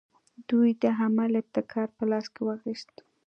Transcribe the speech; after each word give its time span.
دوی 0.49 0.69
د 0.81 0.83
عمل 0.99 1.31
ابتکار 1.41 1.87
په 1.97 2.03
لاس 2.09 2.25
کې 2.33 2.41
واخیست. 2.47 2.93